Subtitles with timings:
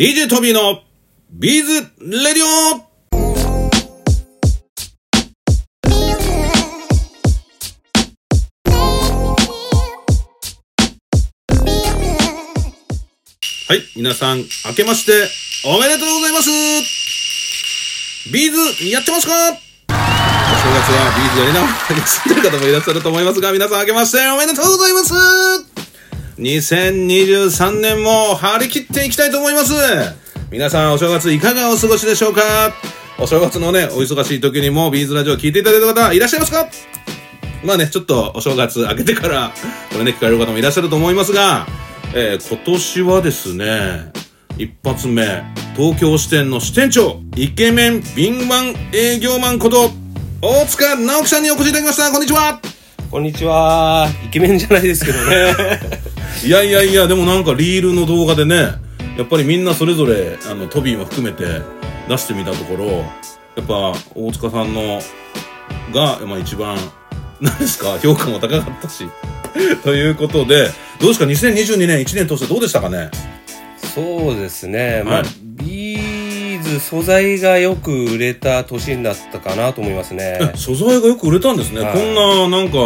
[0.00, 0.80] DJ トビーの
[1.30, 2.46] ビーズレディオ。
[13.68, 14.44] はい、皆さん、明
[14.74, 15.28] けまして、
[15.66, 16.48] おめでとうございます。
[18.32, 19.34] ビーズ、やってますか？
[19.34, 19.52] お正
[19.90, 25.69] 月はビーズやりながら休んでる方もいらっしゃると思いますが、皆さん明けましておめでとうございます。
[26.40, 29.74] 2023年も張り切っていきたいと思います
[30.50, 32.72] 皆さんお正月いかがお過ごしでしょうか？
[33.18, 36.66] お正月のね、お忙しい時にもビーズラジオ聞いていただいた方いらっしゃいますか？
[37.62, 39.52] まあね、ちょっとお正月明けてから、
[39.92, 41.66] これね、聞かれる方もいらっしゃると思いますが、
[42.14, 44.10] えー今年はですね、
[44.56, 45.22] 一発目、
[45.76, 49.90] 東京支店の支店長、イケメン敏腕営業マンこと、
[50.40, 52.10] 大塚直樹さんにお越しいただきました。
[52.10, 52.58] こんにちは
[53.10, 54.08] こんにちは。
[54.24, 55.54] イケメンじゃないですけどね。
[56.44, 58.56] いやいやいや、でもなんかリールの動画でね、
[59.18, 61.44] やっぱりみんなそれぞれ、あの、トビーも含めて
[62.08, 65.00] 出してみたところ、やっぱ大塚さんの
[65.92, 66.78] が、まあ一番、
[67.40, 69.04] 何ですか、評価も高かったし。
[69.84, 73.10] ということで、どうですか、2022年1年通してどうでしたかね？
[73.94, 75.02] そうですね。
[75.04, 75.26] まあ、はい
[75.62, 80.38] ビーズ素材がよく売れた年になったかなと思いますね。
[80.40, 81.80] え素材がよく売れたんですね。
[81.82, 82.78] はいこんな、なんか、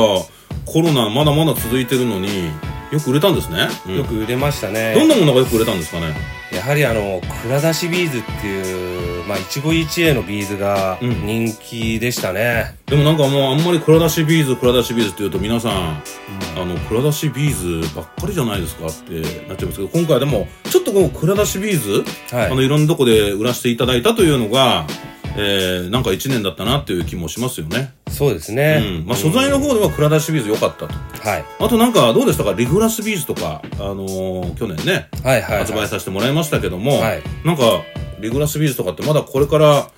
[0.65, 2.51] コロナまだまだ続いてるのに、
[2.93, 3.69] よく売れたんですね。
[3.87, 4.95] うんよく売れましたね。
[4.95, 6.15] どんなものがよく売れたんですかね？
[6.53, 12.77] やはりあの、蔵出しビーズっていう、まあ、一期一会のビーズがうん人気でしたね。
[12.87, 16.03] でもなんかもうあんまり蔵出しビーズ、蔵出しビーズって言うと皆さん、
[16.57, 24.87] あの、蔵出しビーズばっかりじゃないですかってなっちゃいますけど、今回でも、ちょっとこの蔵出しビーズ、はいあの、いろんなとこで売らせていただいたというのが、
[25.37, 27.93] えー、なんか一年だったなっていう気もしますよね。
[28.09, 29.01] そうですうね。
[29.01, 29.07] ん。
[29.07, 30.95] まあ素材の方では蔵出しビーズ良かったと。
[31.29, 31.45] はい。
[31.59, 32.53] あとなんかどうでしたか？
[32.53, 35.59] リグラスビーズとか、あのー去年ね、はいはい、はい。
[35.61, 37.63] 発売させてもらいましたけども、はいなんか
[38.21, 39.91] リグラスビーズとかってまだこれから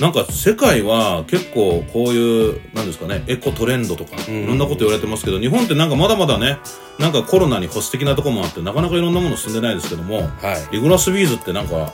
[0.00, 6.58] なんか世界は結構こういうなんですかねエコトレンドとかうんいろんなこと言われてますけど、日本ってなんかまだまだね
[6.98, 10.74] なんかコロナに保守的なところもあってなかなかいろんなもの進んでないですけどもはい。
[10.74, 11.92] リグラスビーズってなんか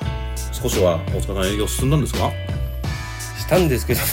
[0.53, 2.31] 少しは大塚さん営業進んだんですか？
[3.51, 4.01] したんですけど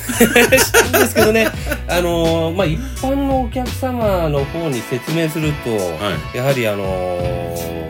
[0.58, 1.48] したんですけどね。
[1.88, 7.88] あのーまあ一般のお客様の方に説明すると、はやはりあのー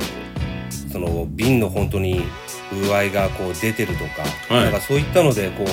[0.91, 2.21] その瓶の本当に
[2.69, 4.63] 風合いがこう出てるとか、はい。
[4.65, 5.63] なんかそういったのでこ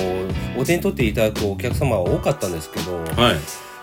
[0.57, 3.35] うお手に取っていただくお客様は多かったんですけど、はい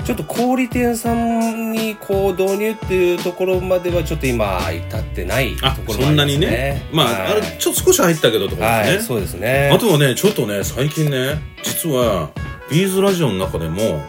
[0.04, 6.46] ちょっと小売店さんにこう導入っていうところまではちょっと今至ってないとあころもありますそんなにね？
[6.48, 6.82] ね。
[6.92, 9.70] まあ、はいあれちょっと少し入ったけどとですね、はい、そうですね。
[9.72, 12.30] あとはね、ちょっとね、最近ね、実は、
[12.70, 14.02] ビーズラジオの中でも、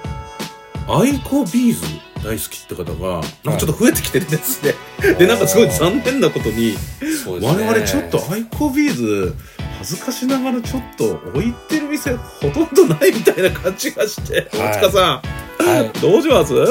[0.88, 1.82] アイコビーズ
[2.24, 4.74] 大好きって方が、なんかちょっと増えてきてるんですね。
[5.20, 6.78] で、なんかすごい残念なことに、ね
[7.26, 9.36] 我々ちょっとアイコビーズ、
[9.78, 15.22] 恥ずかしながらちょっと置いてる店ほとんどないみたいな感じがして、はい大塚さ
[15.60, 15.90] はい。
[15.90, 16.54] ん、どうします？
[16.56, 16.64] ど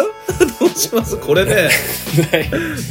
[0.66, 1.16] うします？
[1.16, 1.70] これね、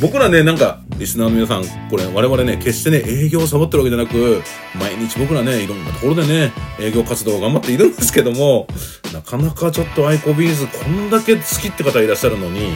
[0.02, 4.42] 僕らね、なんか、リスナーの皆さん、これ、我々ね、決してね、営業をサボってるわけじゃなく、
[4.76, 8.68] 毎日僕らね、いろんなところでね、営業活動を頑張っているんですけども、
[9.14, 12.72] なかなかちょっとアイコビーズ、こんだけ好きって方いらっしゃるのに、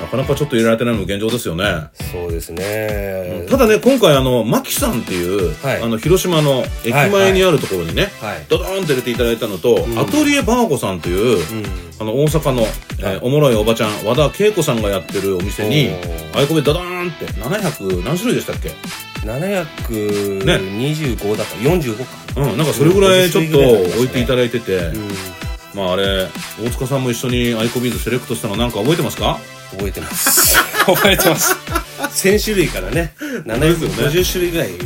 [0.00, 1.64] なかなかちょっと入れられてないのも現状ですよね。
[2.12, 3.46] そうですね。
[3.48, 8.44] ただね、今回あの、マキさんっていう、はいあの、広島の駅前にあるところにね、はい。
[8.48, 11.44] ドドーンって入れていただいたのと、んアトリエバーゴさんという、うん。
[11.98, 15.90] あの、大阪の、えーおもろいおばちゃん、和田恵子さんがやってるお店に
[16.34, 18.70] アイコビドドーンって、700何種類でしたっけ
[19.24, 22.04] ？725だから、45か。
[22.36, 25.08] うん、なんかそれぐらいちょっと50種類ぐらいありますね置いていただいてて、うん。
[25.74, 26.26] まああれ、
[26.64, 29.38] 大塚さんも一緒にアイコビーズセレクトしたのなんか覚えてますか？
[29.70, 30.56] 覚えてます。
[30.84, 31.54] 覚えてます。
[32.00, 34.68] 1000種類からね、750種類ぐらい。
[34.72, 34.78] ね。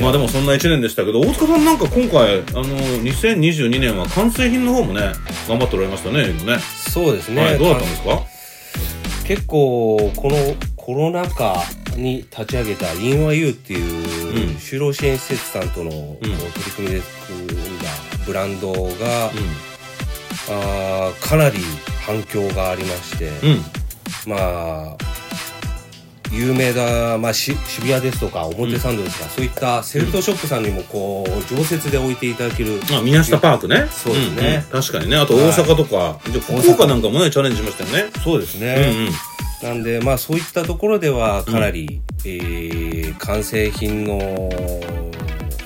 [0.00, 2.64] まあでもそんな1年でしたけど、大塚さんなんか今回、あの、
[3.02, 5.12] 2022年は完成品の方もね、
[5.48, 6.58] 頑張っておられましたね、今ね。
[6.60, 7.42] そうですね。
[7.44, 8.22] はい、どうだったんですか？
[9.26, 10.36] 結構、この
[10.76, 11.62] コロナ禍
[11.96, 16.36] に立ち上げたインワユーっていう、うん就労支援施設さんとの、取り
[16.74, 17.46] 組みで組ん
[17.78, 17.84] だ
[18.26, 19.30] ブランドが、
[20.48, 21.58] あーかなり
[22.06, 23.50] 反響がありまして、うん。
[23.50, 23.62] うん。
[24.26, 24.96] まあ、
[26.32, 33.86] 有名な、まあ、し渋谷ですとか表参道ですとか、そういったセレクトショップさんにもこう常設で置いていただける、あ、宮下パークね。
[33.90, 35.16] そうですねんん確かにね。
[35.16, 38.10] あと大阪とか、じゃあ福岡なんかもね、チャレンジしましたよね。
[38.24, 39.10] そうですうんね、
[39.62, 44.18] なんでまあそういったところではかなり、えー完成品の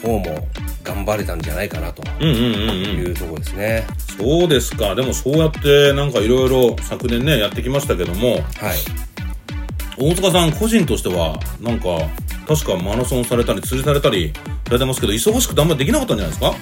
[0.03, 0.49] 方も
[0.83, 2.29] 頑張れたんじゃないかなとうん。
[2.29, 2.77] うんうんうんうん。
[2.99, 3.87] いうところですね、
[4.19, 4.95] そうですか。
[4.95, 8.43] でもそうやってなんかいろいろ昨年ね、やってきましたけども、はい。
[9.99, 11.87] 大塚さん個人としては、なんか、
[12.47, 14.33] 確かマラソンされたり釣りされたり
[14.67, 16.55] されてますけど忙しくてあんまりできなかったんじゃないですか？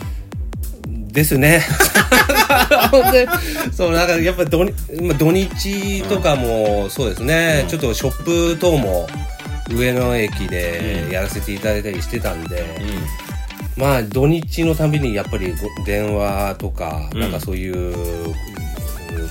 [1.13, 1.63] ですね。
[3.73, 4.73] そう、なんかやっぱ土日
[5.03, 8.25] まあ土日とかもそうですね、ちょっとショッ
[8.55, 9.09] プ等も
[9.71, 12.65] 上野駅でやらせていただいたりしてたんで、
[13.77, 17.21] まあ土日のたびにやっぱりご電話とか、うん。
[17.21, 18.35] なんかそういう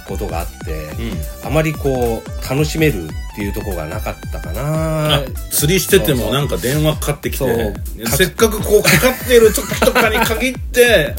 [0.08, 1.48] ことがあって、うん。
[1.48, 5.16] あまりこう楽しめるっていうところがなかったかな。
[5.16, 7.74] あ釣りしててもなんか電話かかってきて
[8.06, 11.16] せっかくこうかかってる時とかに限って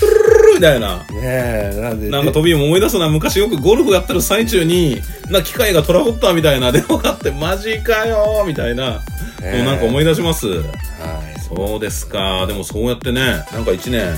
[0.00, 0.98] プルルルルみたいな。
[0.98, 5.00] ねえなんでなんか飛びも思い出すな昔よくゴルフやってる最中に
[5.30, 9.00] な機械がトラブったみたいな電話があってマジかよみたいな、も
[9.42, 10.48] うなんか思い出します。
[10.48, 10.54] は
[11.34, 12.46] いそうですか。
[12.46, 13.20] でもそうやってね
[13.52, 14.14] なんか1年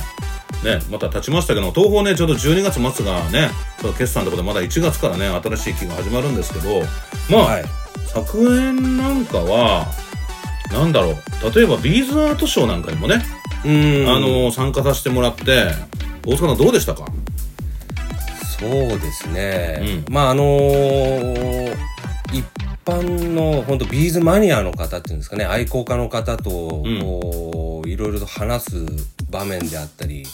[0.64, 3.50] ねまた経ちましたけど東宝ねちょうど12月末がね
[3.80, 6.80] その決算のところでまだ1月からね新しい期が始まるんですけど
[7.30, 7.64] まあ、はい。
[8.08, 9.86] 昨年なんかは
[10.72, 13.22] なんだろう例えばビーズアートショーなんかにもね、
[13.64, 14.08] うん。
[14.08, 15.72] あの参加させてもらって
[16.26, 17.06] 大塚さんどうでしたか？
[18.58, 21.49] そうですね、うまああのー一
[22.84, 27.00] 般の本当ビーズマニアの方っていうんですかね愛好家の方とうん。
[27.00, 28.86] こういろいろと話す
[29.30, 30.26] 場面であったり、うん。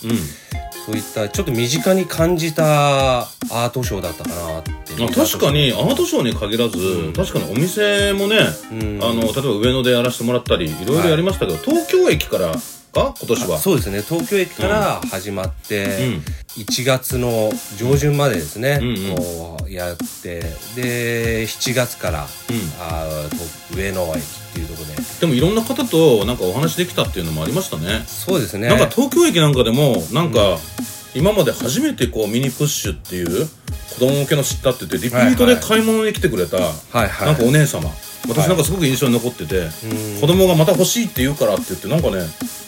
[0.87, 4.73] そういったちょっと身近に感じたアートショーだったかなって。
[5.03, 7.13] あ確かにアートショーに限らず、うん。
[7.13, 8.39] 確かにお店もね、
[8.71, 8.99] うん。
[9.03, 12.55] あの例えば上野でやらせてもらったりいろいろやりましたけど、東京駅から
[12.97, 13.15] か？
[13.19, 13.59] 今年は。
[13.59, 14.01] そうですね。
[14.01, 16.23] 東京駅から始まって、うん。
[16.63, 19.17] 1月の上旬までですね、うんうん。
[19.17, 20.41] こうやって
[20.75, 24.23] で7月から、あーと上野駅っ
[24.55, 25.03] ていうところで。
[25.21, 28.05] でもいろんな方となんかお話できたっていうのもありましたね。
[28.07, 28.69] そうですね。
[28.69, 30.57] なんか東京駅なんかでもなんか、
[31.15, 36.73] 今まで初めてこうミニプッシュっていう子供向けの知ったって言ってリピートで買い物に来てくれた、は
[37.05, 37.27] いはい。
[37.29, 37.91] なんかお姉様
[38.29, 40.21] 私なんかすごく印象に残ってて、うん。
[40.21, 42.25] 子供がまた欲しいって言うからって言ってなんかね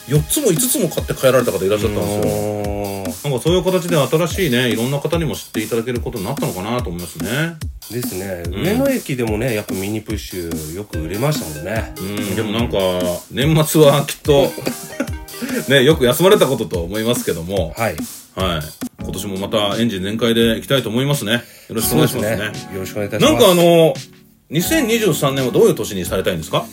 [0.07, 3.29] 4つも5つも買って帰られた方いらっしゃったんですよ。
[3.29, 7.57] なんかそういう形で新しいねいろんな方にも知っていただけることになったのかなと思いますね。
[7.91, 8.63] ですね、ん。
[8.63, 11.93] 上野駅でもねやっぱミニプッシュよく売れましたもんね。
[11.99, 12.35] うん。
[12.35, 12.77] でもなんか
[13.31, 14.51] 年末はきっと
[15.69, 17.73] ねよく休まれたことと思いますけども。
[17.77, 17.95] はい。
[18.35, 18.61] はい。
[19.01, 21.43] 今年もまたエンジン全開でいきたいと思いますね。
[21.67, 22.45] よろしくお願いしますね。
[22.73, 23.33] よろしくお願いいたします。
[23.33, 23.93] なんかあの
[24.51, 26.65] 2023年はどういう年にされたいんですか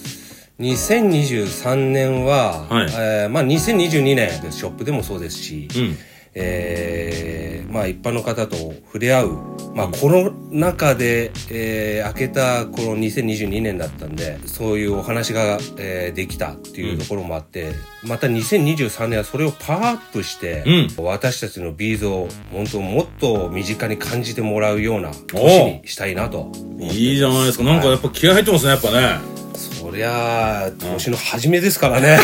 [0.60, 2.86] ？2023年は、はい。
[2.86, 5.96] えーまあ2022年ショップでもそうですし、うん
[6.36, 9.38] えーまあ一般の方と触れ合う、
[9.74, 17.72] まあコロナ禍で、えー開けたこの2022年だったんで、そういうお話が、えーできたっていうところもあって、
[18.04, 20.64] また2023年はそれをパワーアップして、
[20.96, 26.52] 私たちのビーズを本当もっと身近に感じてもらうような年にしたいなと。
[26.78, 27.64] いいじゃないですか。
[27.64, 29.18] なんかやっぱ気合入ってますねやっぱね。
[29.34, 29.35] そ
[29.96, 32.18] りゃあ、年の初めですからね。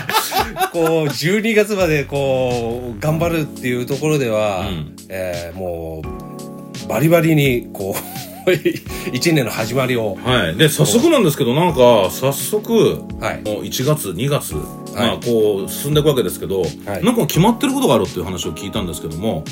[0.72, 4.96] こう、12月までこう、頑張るっていうところでは、うん。
[5.08, 8.50] えーもう、バリバリに、こう、
[9.12, 10.56] 一年の始まりを、はい。
[10.56, 12.72] で早速なんですけどなんか早速
[13.20, 13.42] はい。
[13.44, 16.66] もう1月2月、まあこう進んでいくわけですけど、は
[17.00, 17.04] い。
[17.04, 19.44] なんか決まってることがあるっていう話を聞いたんですけども、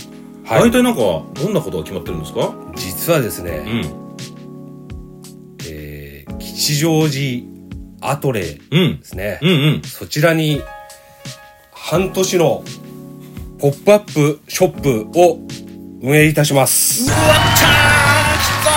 [0.45, 0.63] はい。
[0.63, 2.51] 大体なんかどんなことが決まってるんですか？
[2.77, 3.71] 実はですね、うん。
[3.79, 4.08] えー
[6.59, 7.45] 吉祥寺
[8.01, 8.59] アトレで
[9.05, 9.39] すね。
[9.43, 10.61] うんうんそちらに、
[11.71, 12.65] 半年の
[13.61, 15.39] ポップアップショップを
[16.03, 17.05] 運営いたします。
[17.05, 17.19] うわっ
[17.57, 18.71] ちゃー来た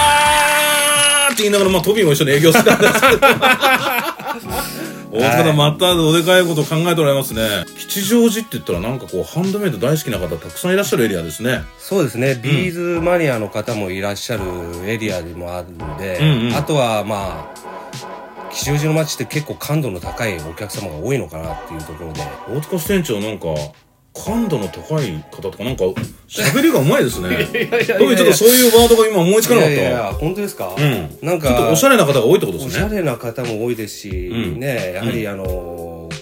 [1.32, 3.20] ーって言いながら、まあ、トビーも一緒に営業してたんですけど。
[5.14, 7.66] 大塚またおでかいこと考えておられますね。
[7.78, 11.64] 吉祥寺って言ったら、なんかこう、ハンドメイド大好きな方たくさんいらっしゃるエリアですね。
[11.80, 14.44] そうですね、ビーズマニアの方もいらっしゃる
[14.86, 17.61] エリアでもあるので、うんうんあとはまあ
[18.54, 23.48] 吉祥寺の街って結構感度の高いお客様が多いのかなっていうところで大塚支店長、なんか、
[24.14, 25.86] 感度の高い方とか、なんか、
[26.28, 27.30] 喋りがうまいですね。
[27.88, 29.74] 特にちょっとそういうワードが今思いつかなかった。
[29.74, 31.18] いやいや本当ですか、うん。
[31.22, 32.86] なんかちょっとおしゃれな方が多いってことですね。
[32.86, 35.46] おしゃれな方も多いですし、うんねやはりあの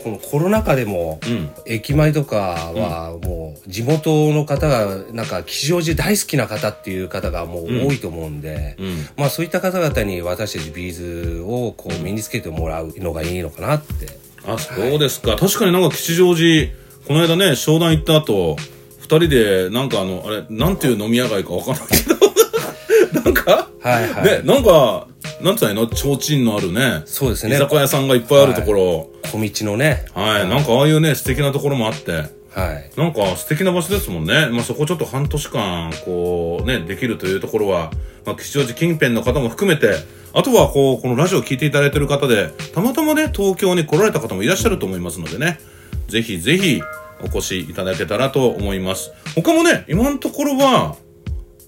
[0.03, 1.49] このコロナ禍でも、うん。
[1.65, 9.07] 駅前とかはもう地元の方がなんか吉祥寺大好きな方っていう方がもう多いと思うんで、うん。
[9.17, 10.93] まあそういった方々に私たちビー
[11.37, 14.07] ズをこう身につけてもらうのがいいのかなって。
[14.45, 15.35] あ、そうですか。
[15.35, 16.71] 確かになんか吉祥寺、
[17.07, 18.55] この間ね、商談行った後、
[18.99, 22.19] 二人で、なんかあの、あれ、なんていう飲み屋街かわかんないけど、
[23.25, 24.23] なんか、はいはい。
[24.23, 25.07] ね、なんか、
[25.41, 27.57] なんつうの、提灯のあるね、居そうですね。
[27.57, 30.05] 酒屋さんがいっぱいあるところ、小道のね。
[30.13, 32.91] はい、なんかああいうね、素敵なところもあって、はい。
[32.97, 34.49] なんか素敵な場所ですもんね。
[34.51, 37.91] まあそこちょっと半年間、こうね、できるというところは、
[38.25, 39.93] まあ吉祥寺近辺の方も含めて、
[40.33, 45.59] あとはこう、このラジオを聞いていただいている方で、たまたまね、東京に来られた方もいらっしゃると思いますのでね、
[46.07, 46.81] ぜひぜひ
[47.21, 49.11] お越しいただけたらと思います。
[49.35, 50.95] 他もね、今のところは、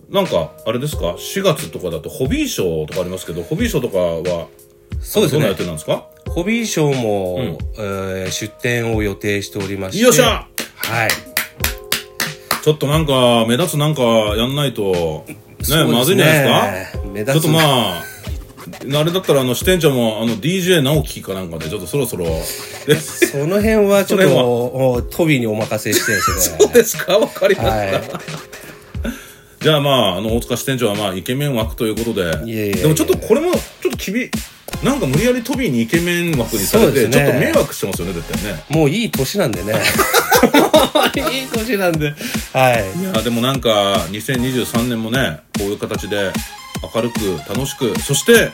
[0.10, 4.48] なんか、あれですか ?4 月とかだとホビーショーとかありますけど、ホビーショーとかは、
[5.02, 5.56] そうですねどんな予。
[5.56, 6.06] 定なんですか？
[6.30, 10.04] ホビーショーも、えー出展を予定しておりまして。
[10.04, 11.10] よっしゃはい。
[12.64, 15.36] ちょっとなんか、目立つなんかやんないと、ね、
[15.86, 17.00] ねまずいんじゃないですか？
[17.08, 17.60] 目立つちょっとま
[17.98, 18.04] あ、
[19.00, 22.26] あれだったら、あの、支店長も、あの、DJ 直樹かなんかで、ちょっとそろそろ。
[22.86, 26.58] でその辺はちょっと、おトビーにお任せしてですね。
[26.62, 27.18] そうですか？
[27.18, 27.76] わかりました。
[27.76, 28.02] はい。
[29.60, 32.22] じゃあまあ、あの、大塚支店長はまあ、イケメン枠ということで。
[32.22, 34.30] いやいやいやでもちょっとこれも、ちょっと厳
[34.84, 38.64] なんか無理やりトビーにイケメン枠にされて、ねちょっと迷惑してますよね、絶対ね。
[38.70, 39.74] もういい年なんでね。
[41.32, 42.14] いい年なんで。
[42.54, 43.00] はい。
[43.00, 43.70] いや、でもなんか、
[44.10, 46.32] 2023年もね、こういう形で、
[46.96, 48.52] 明るく、楽しく、そして、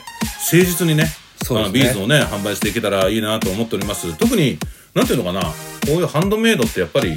[0.51, 1.09] 誠実にね、
[1.43, 4.13] そうねビーズをね、販売していけたらいいなと思っております。
[4.17, 4.57] 特に、
[4.93, 5.53] なんていうのかな、こ
[5.89, 7.11] ういうハンドメイドってやっぱり、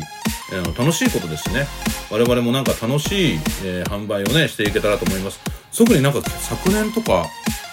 [0.53, 1.67] えー楽しいことですしね。
[2.11, 5.41] 我々もなんか楽しい、えー販売をね、していけたらと思います。
[5.77, 7.27] 特になんか昨年とか、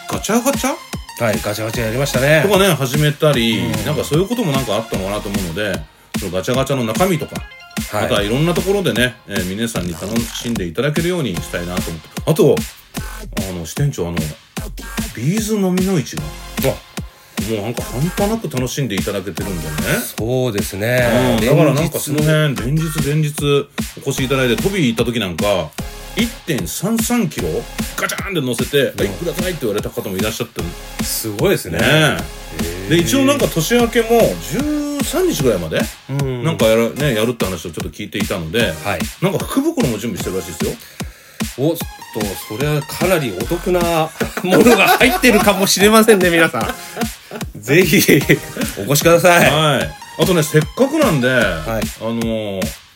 [0.09, 0.73] ガチャガチャ
[1.19, 2.49] はい、ガチャガチャやりましたねと。
[2.49, 5.73] かね、始めたり、なんかそういうこともなんかあったのかなと思うので、
[6.19, 12.09] そのガチャガチャの中身とか、はいまたいろんなところでね、えー皆さんに楽しんでいただけるようにしたいなと思って。
[12.25, 12.55] あと、
[13.49, 14.17] あの、支店長、あの、
[15.15, 19.73] ビーズ飲みの市が、もうなんか半端なく楽しんでいただけてるんでね。
[20.17, 21.45] そうですねうん。
[21.45, 23.33] だからなんかその辺、連日連日
[23.97, 25.71] お越しいただいて、トビー行った時なんか、
[26.17, 27.47] 1.33キロ
[27.95, 30.67] ガチャーンって乗せて、はい、くださいって言われた方もいらっしゃってる
[31.03, 31.77] すごいですね。
[31.79, 32.17] ね。
[32.89, 38.99] で、一応なんか年明けも13日ぐらいまで、うんなんかやる、ね、やるって話をちょっと聞いていたので、はい。
[39.21, 40.71] なんか福袋も準備してるらしいですよ。
[41.59, 41.85] おっと、
[42.55, 44.09] それはかなりお得な
[44.43, 47.61] ものが入ってるかもしれませんね、 皆さん。
[47.61, 47.97] ぜひ、
[48.79, 49.51] お越しください。
[49.51, 49.89] はい。
[50.19, 52.86] あとね、せっかくなんで、いあのー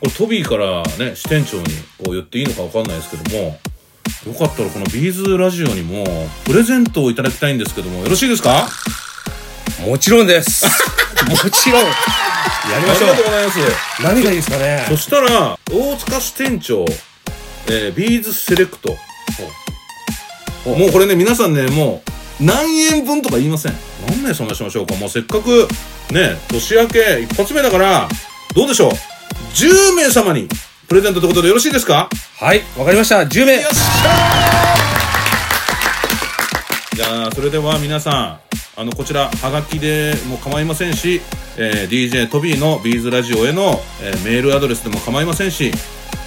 [0.00, 1.64] これトビーからね、支店長に
[1.98, 3.58] こう言っていいのかわかんないですけども、
[4.26, 6.04] よかったらこのビーズラジオにも
[6.44, 8.66] プレゼントをいただきたいんですけども、よろしいですか？
[9.86, 10.64] もちろんです。
[11.28, 11.82] もちろん。
[11.82, 13.24] やりましょうありがとう。
[13.26, 13.58] ございます。
[14.02, 14.86] 何がいいですかね？
[14.88, 16.84] そしたら、大塚支店長、
[17.66, 18.96] えービーズセレクト。
[20.66, 22.02] もうこれね、皆さんね、も
[22.40, 23.74] う、何円分とか言いません。
[24.08, 24.94] 何名様しましょうか。
[24.94, 25.68] もうせっかく、
[26.10, 28.08] ね、年明け一発目だから、
[28.54, 28.90] どうでしょう？
[29.54, 30.48] 10名様に、
[30.88, 32.08] プレゼントということでよろしいですか？
[32.38, 33.20] はい、わかりました。
[33.20, 38.40] 10名よっしゃーじゃあ、それでは皆さ
[38.76, 41.20] ん、あの、こちら、はがきでも構いませんし、
[41.56, 45.70] えー DJ トビーのビーズラジオへの、えーメールアドレスでも構いませんし、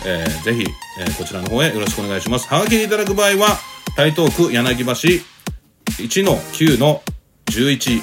[0.05, 0.65] えーぜひ、
[0.99, 2.47] えーこちらの方へよろしくお願いします。
[2.47, 3.57] はがきでいただく場合は、
[3.95, 7.01] 台東区柳橋1の9の
[7.47, 8.01] 11、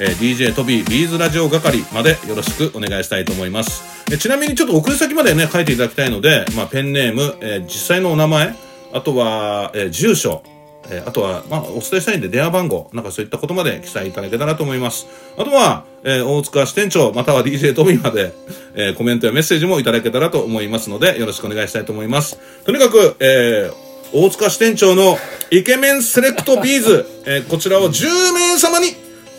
[0.00, 3.82] えー DJ トビービーズラジオ係までよろしくお願いしたいと思います。
[4.12, 8.54] えちなみにちょっと送り先までね、書いていただきたいので、まあ、ペンネーム、えー実際のお名前、
[8.92, 10.42] あとは、えー住所、
[10.90, 15.06] えーあとは、まあ、お伝えしたいんで電話番号、なんかそういったことまで記載いただけたらと思います。
[15.38, 18.32] あとは、えー大塚支店長、または DJ トビーまで、
[18.74, 22.38] えーコメントやメッセージもいただけたらと思いますので、よろしくお願いしたいと思います。
[22.64, 25.16] とにかく、えー大塚支店長の
[25.50, 28.88] イケメンセレクトビーズ、えーこちらを10名様に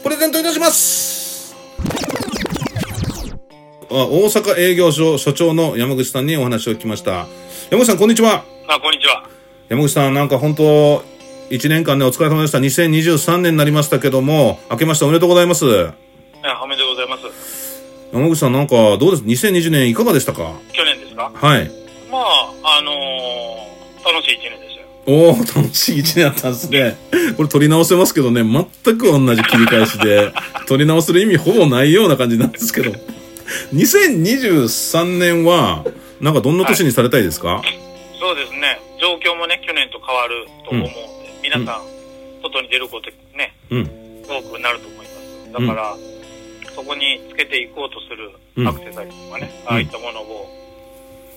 [0.04, 1.56] プレゼントいたします。
[3.90, 7.28] あ大阪営業所所長の山口さんにお話を聞きました。
[7.70, 8.44] 山口さん、こんにちは。
[8.68, 9.28] あ、こんにちは。
[9.70, 11.04] 山口さん、なんか本当、
[11.50, 12.58] 1年間ね、お疲れ様でした。
[12.58, 15.66] 2023年になりましたけども、明けましておめでとうございます。
[15.66, 15.94] あ
[16.64, 17.24] おめでとうございます。
[18.12, 20.54] 山口さん、なんかどうです ?2020 年いかがでしたか？
[20.74, 21.32] 去年ですか？
[21.34, 21.72] はい。
[22.12, 23.74] まあ、あのー
[24.06, 24.73] 楽しい一年でし
[25.06, 26.98] おー、楽しい1年だったんですね。
[27.36, 30.32] これ撮り直せますけどね、全く同じ切り返しで、
[30.68, 32.92] 撮り直せる意味ほぼないような感じなんですけど。
[33.74, 35.84] 2023年は、
[36.22, 37.62] なんかどんな年にされたいですか、
[38.20, 38.80] そうですね。
[39.02, 40.94] 状況もね、去年と変わると思うので、
[41.44, 41.84] 皆さん、
[42.42, 43.84] 外に出ることね、うん。
[44.24, 45.06] 多くなると思い
[45.52, 45.68] ます。
[45.68, 45.98] だから、
[46.76, 50.50] そこにつけていこうとすうんるアクセサリーとかね、ああいったものを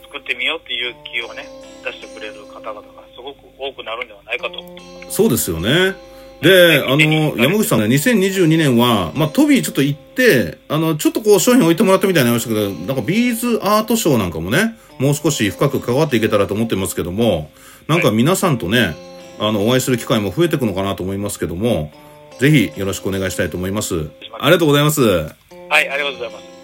[0.04, 1.46] 作ってみようっていう気をね、
[1.86, 2.82] 出してくれる方々が
[3.14, 4.62] すごく多くなるんではないかと。
[5.10, 5.94] そうですよね。
[6.42, 17.50] で、あの、山口さんね、2022年は、まあ、トビーちょっと行って、あの、ちょっとこう商品置いてもらったみたいになりましたけど、なんかビーズアートショーなんかもね、もう少し深く関わっていけたらと思ってますけども、
[17.88, 18.94] なんか皆さんとね、
[19.38, 21.90] あの、お会いする機会も増えていくのかなと思いますけども、
[22.38, 24.10] ぜひよろしくお願いしたいと思います。
[24.38, 25.02] ありがとうございます。
[25.02, 25.24] は
[25.80, 26.55] い、ありがとうございます。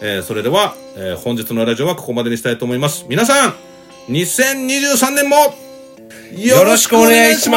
[0.00, 3.04] えーそれでは、えー本日のラジオはここまでにしたいと思います。
[3.08, 3.54] 皆さん、
[4.08, 5.36] 2023年も、
[6.36, 7.56] よろしくお願いしま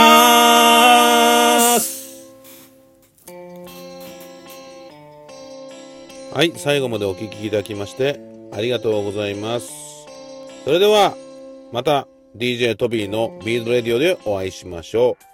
[1.80, 2.02] す
[6.34, 8.20] はい、最後までお聞きいただきまして、
[8.54, 9.70] ありがとうございます。
[10.66, 11.16] それでは、
[11.72, 15.31] また DJ トビーのビーズレディオでお会いしましょう。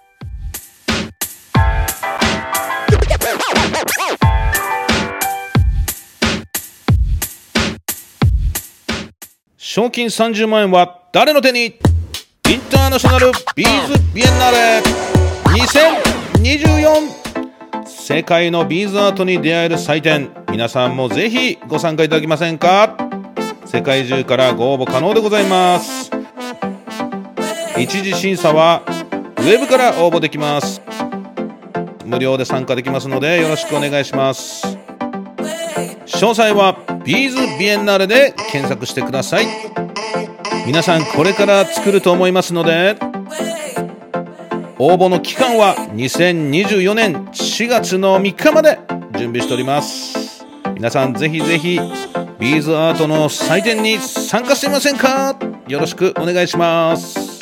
[9.78, 11.66] 賞金30万円は誰の手に？
[11.66, 11.72] イン
[12.68, 14.82] ターナショナルビーズビエンナーレ。
[16.42, 20.32] 2024世界のビーズアートに出会える祭典。
[20.50, 22.96] 皆さんもぜひご参加いただけませんか？
[23.66, 26.10] 世界中からご応募可能でございます。
[27.78, 28.82] 一次審査は
[29.36, 30.82] ウェブから応募できます。
[32.04, 34.76] 無料で参加できますのでよろしくお願いします。
[36.06, 39.46] 詳細はビーズビエンナーレで検索してください。
[40.66, 42.96] 皆さんこれから作ると思いますので
[44.78, 48.78] 応募の期間は2024年4月の3日まで
[49.16, 50.44] 準備しております。
[50.74, 51.80] 皆さんぜひぜひ
[52.38, 55.36] ビーズアートの祭典に参加してみませんか？
[55.66, 57.38] よろしくお願いします。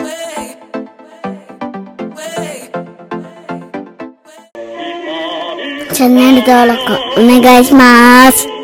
[5.93, 6.81] チャンネル登録
[7.19, 8.56] お願いします。